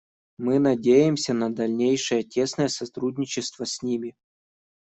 [0.39, 4.15] Мы надеемся на дальнейшее тесное сотрудничество с ним.